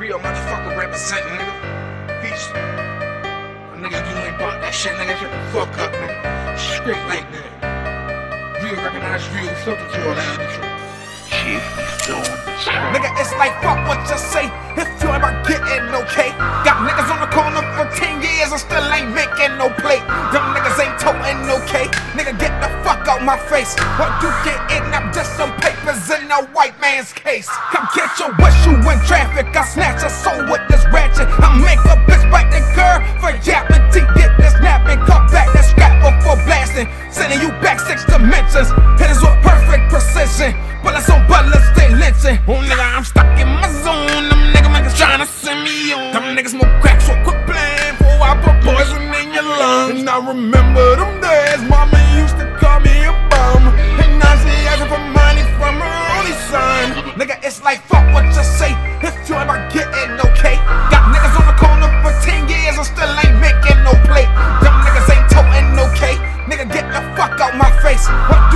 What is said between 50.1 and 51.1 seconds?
I remember